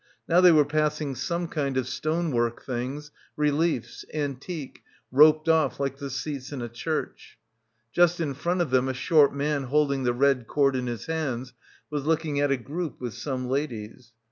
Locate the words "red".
10.13-10.47